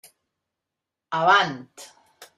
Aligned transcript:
Avant! 1.19 1.77